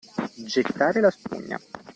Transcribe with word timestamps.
Gettare 0.53 0.99
la 0.99 1.11
spugna. 1.11 1.59